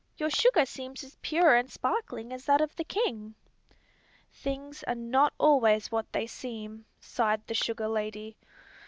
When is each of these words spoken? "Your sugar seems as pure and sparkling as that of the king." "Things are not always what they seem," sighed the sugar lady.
"Your 0.17 0.31
sugar 0.31 0.65
seems 0.65 1.03
as 1.03 1.19
pure 1.21 1.53
and 1.55 1.71
sparkling 1.71 2.33
as 2.33 2.45
that 2.45 2.59
of 2.59 2.75
the 2.75 2.83
king." 2.83 3.35
"Things 4.33 4.83
are 4.87 4.95
not 4.95 5.31
always 5.37 5.91
what 5.91 6.11
they 6.11 6.25
seem," 6.25 6.85
sighed 6.99 7.45
the 7.45 7.53
sugar 7.53 7.87
lady. 7.87 8.35